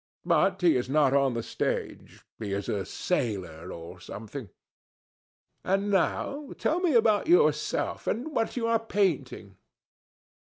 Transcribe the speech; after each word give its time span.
But 0.25 0.61
he 0.63 0.77
is 0.77 0.89
not 0.89 1.13
on 1.13 1.35
the 1.35 1.43
stage. 1.43 2.23
He 2.39 2.53
is 2.53 2.67
a 2.67 2.87
sailor, 2.87 3.71
or 3.71 3.99
something. 3.99 4.49
And 5.63 5.91
now, 5.91 6.53
tell 6.57 6.79
me 6.79 6.95
about 6.95 7.27
yourself 7.27 8.07
and 8.07 8.31
what 8.33 8.57
you 8.57 8.65
are 8.65 8.79
painting." 8.79 9.57